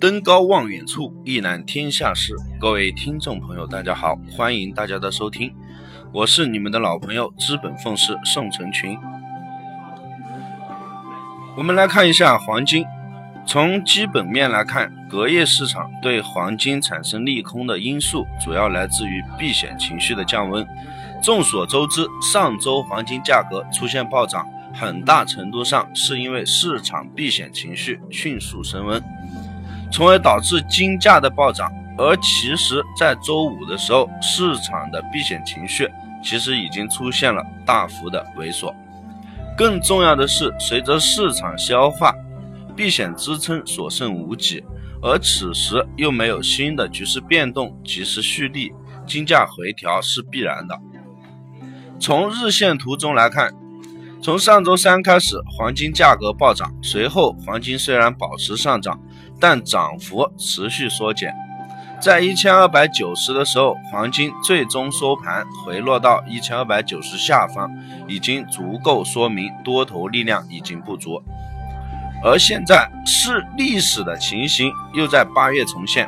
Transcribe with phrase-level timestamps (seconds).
[0.00, 2.34] 登高望远处，一览天下事。
[2.58, 5.54] 各位听众朋友，大家好，欢迎大家的收听，
[6.10, 8.96] 我是你们的老朋友资本凤氏宋成群。
[11.54, 12.82] 我们来看一下黄金。
[13.46, 20.66] 从基本面来看，隔夜市场对黄金产生利空的因素，主要来自于避险情绪的降温。
[21.22, 29.02] 众所周知，上周黄金价格出现暴涨，很大程度上是因为市场避险情绪迅速升温，
[29.90, 31.70] 从而导致金价的暴涨。
[31.98, 35.90] 而其实，在周五的时候，市场的避险情绪
[36.22, 38.74] 其实已经出现了大幅的萎缩。
[39.56, 42.14] 更重要的是，随着市场消化。
[42.76, 44.64] 避险支撑所剩无几，
[45.02, 48.72] 而此时又没有新的局势变动及时蓄力，
[49.06, 50.78] 金价回调是必然的。
[51.98, 53.52] 从日线图中来看，
[54.22, 58.98] 从上周三开始，黄金价格暴涨，随后黄金虽然保持上涨，
[59.40, 61.34] 但涨幅持续缩减，
[61.98, 67.70] 在一千二百九十的时候，黄金最终收盘回落到一千二百九十下方，
[68.06, 71.22] 已经足够说明多头力量已经不足。
[72.22, 76.06] 而现在是历史的情形又在八月重现，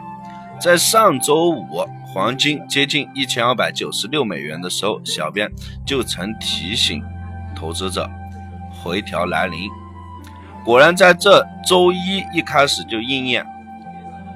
[0.60, 5.50] 在上周五黄金接近一千二百九十六美元的时候，小编
[5.86, 7.02] 就曾提醒
[7.56, 8.10] 投资者
[8.82, 9.81] 回调来临。
[10.64, 13.46] 果然在这周一一开始就应验。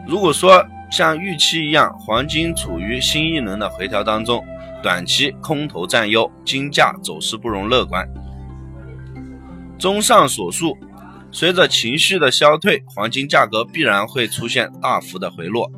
[0.06, 4.44] 如果说像预期一样，黄金处于新一轮的回调当中，
[4.82, 8.08] 短期空头占优，金价走势不容乐观。
[9.78, 10.76] 综上所述。
[11.32, 15.70] 随着情绪的消退，黄金价格必然会出现大幅的回落。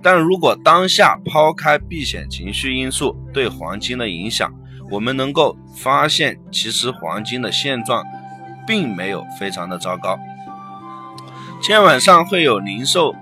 [0.00, 4.52] 但如果当下抛开避险情绪因素对黄金的影响，
[4.88, 8.04] 我们能够发现，其实黄金的现状
[8.70, 10.16] 并没有非常的糟糕。
[11.60, 13.16] 今天晚上会有零售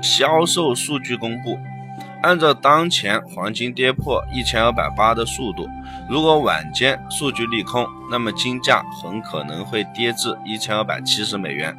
[0.00, 1.58] 销售数据公布。
[2.22, 5.68] 按照当前黄金跌破一千二百八的速度，
[6.08, 11.74] 如果晚间数据利空，那么金价很可能会跌至一千二百七十美元；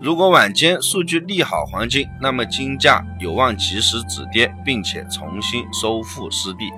[0.00, 6.70] 如果晚间数据利好黄金，那么金价有望及时止跌，并且重新收复失地。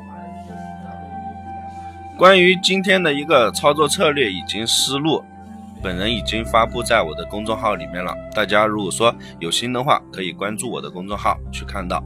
[2.16, 5.22] 关于今天的一个操作策略以及思路，
[5.82, 8.14] 本人已经发布在我的公众号里面了。
[8.32, 12.02] 大家如果说有心的话，可以关注我的公众号去看到。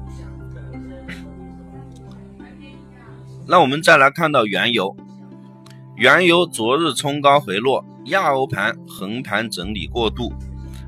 [3.47, 4.97] 那我们再来看到原油，
[5.95, 10.33] 原油昨日冲高回落，亚欧盘横盘整理过渡，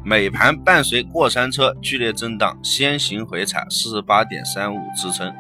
[0.05, 5.33] 美盘伴随过山车剧烈震荡，先行回踩四十八点三五支撑，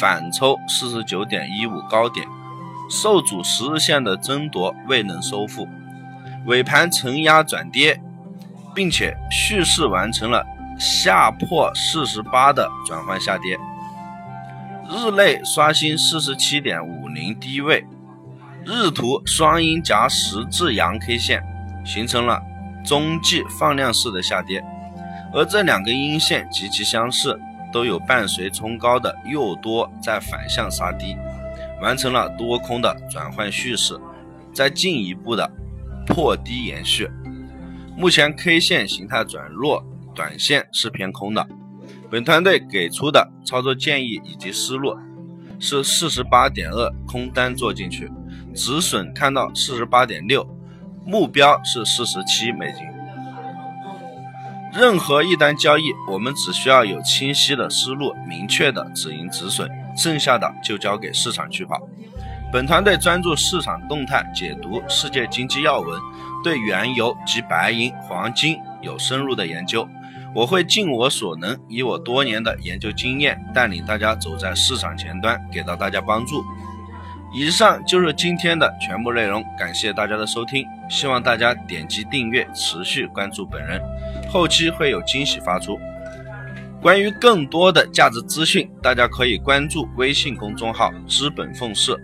[0.00, 2.26] 反抽四十九点一五高点，
[2.88, 5.68] 受阻十日线的争夺未能收复，
[6.46, 8.00] 尾盘承压转跌，
[8.74, 10.44] 并且蓄势完成了
[10.78, 13.58] 下破四十八的转换下跌。
[14.90, 17.84] 日内刷新四十七点五零低位，
[18.64, 21.42] 日图双阴夹十字阳 K 线
[21.84, 22.40] 形成了
[22.86, 24.64] 中继放量式的下跌，
[25.34, 27.38] 而这两个阴线极其相似，
[27.70, 31.14] 都有伴随冲高的诱多在反向杀低，
[31.80, 33.98] 完成了多空的转换蓄势，
[34.52, 35.50] 在进一步的
[36.06, 37.08] 破低延续。
[37.96, 39.84] 目前 K 线形态转弱，
[40.14, 41.46] 短线是偏空的。
[42.10, 44.96] 本团队给出的操作建议以及思路
[45.58, 48.10] 是四十八点二空单做进去，
[48.54, 50.48] 止损看到四十八点六，
[51.04, 52.82] 目标是四十七美金。
[54.72, 59.68] 任何一单交易，我们只需要有清晰的思路、明确的止盈止损，
[59.98, 61.76] 剩下的就交给市场去跑。
[62.52, 66.00] 本团队专注市场动态，解读世界经济要闻，
[66.42, 69.86] 对原油及白银、黄金有深入的研究。
[70.34, 76.42] 我会尽我所能，以我多年的研究经验，带领大家走在市场前端，给到大家帮助。
[77.34, 83.82] 以上就是今天的全部内容，感谢大家的收听，希望大家点击订阅，持续关注本人，
[84.30, 85.78] 后期会有惊喜发出。
[86.80, 91.98] 关于更多的价值资讯，大家可以关注微信公众号“资本凤氏”，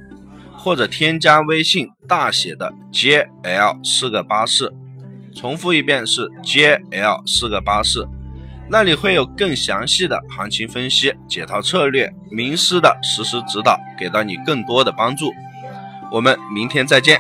[0.59, 4.75] 或者添加微信大写的 JL 四个八四。
[5.33, 8.09] 重复一遍是 JL 四个八四，
[8.69, 15.33] 那里会有更详细的行情分析、解套策略、名师的实时指导，给到你更多的帮助。
[16.11, 17.19] 我们明天再见。